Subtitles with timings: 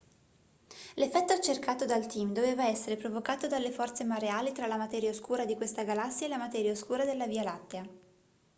[0.95, 5.55] l'effetto cercato dal team doveva essere provocato dalle forze mareali tra la materia oscura di
[5.55, 7.85] questa galassia e la materia oscura della via lattea